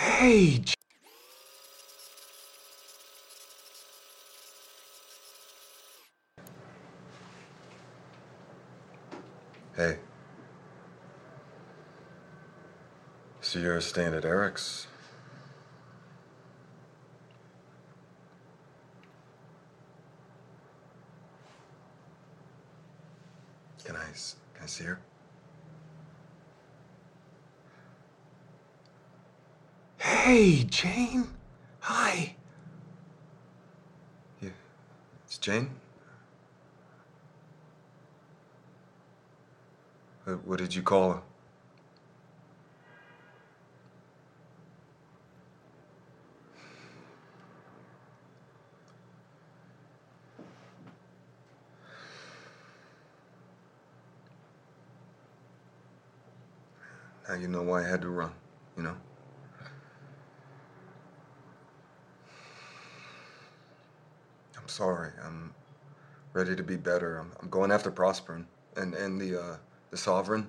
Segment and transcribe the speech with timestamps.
[0.00, 0.62] Hey,
[9.76, 9.98] Hey.
[13.42, 14.86] So you're staying at Eric's?
[23.84, 24.04] Can I,
[24.54, 24.98] can I see her?
[30.20, 31.26] Hey, Jane.
[31.80, 32.34] Hi.
[34.42, 34.52] You,
[35.24, 35.70] it's Jane?
[40.24, 41.22] What, what did you call her?
[57.26, 58.32] Now you know why I had to run,
[58.76, 58.96] you know?
[64.70, 65.10] Sorry.
[65.24, 65.52] I'm
[66.32, 67.18] ready to be better.
[67.18, 68.44] I'm, I'm going after Prosperin
[68.76, 69.56] and, and the, uh,
[69.90, 70.48] the Sovereign.